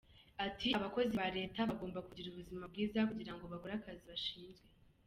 [0.45, 4.65] Ati “Abakozi ba Leta bagomba kugira ubuzima bwiza kugira ngo bakore akazi bashinzwe.